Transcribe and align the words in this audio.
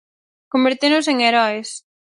Convertéronse 0.53 1.09
en 1.13 1.19
heroes. 1.27 1.69